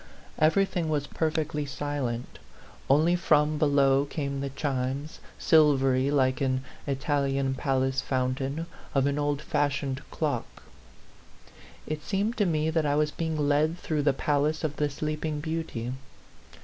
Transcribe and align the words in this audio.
Every 0.39 0.65
thing 0.65 0.89
was 0.89 1.05
perfectly 1.05 1.63
silent; 1.67 2.39
only 2.89 3.15
from 3.15 3.59
be 3.59 3.67
low 3.67 4.05
came 4.05 4.41
the 4.41 4.49
chimes, 4.49 5.19
silvery 5.37 6.09
like 6.09 6.41
an 6.41 6.63
Italian 6.87 7.53
palace 7.53 8.01
fountain, 8.01 8.65
of 8.95 9.05
an 9.05 9.19
old 9.19 9.43
fashioned 9.43 10.01
clock. 10.09 10.63
It 11.85 12.01
seemed 12.01 12.35
to 12.37 12.47
me 12.47 12.71
that 12.71 12.85
I 12.87 12.95
was 12.95 13.11
being 13.11 13.37
led 13.37 13.77
through 13.77 14.01
the 14.01 14.11
palace 14.11 14.63
of 14.63 14.77
the 14.77 14.89
Sleeping 14.89 15.39
Beauty. 15.39 15.91